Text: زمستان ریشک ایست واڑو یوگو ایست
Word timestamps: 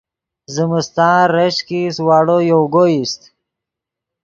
زمستان 0.55 1.21
ریشک 1.35 1.67
ایست 1.75 1.99
واڑو 2.07 2.37
یوگو 2.51 2.83
ایست 2.91 3.21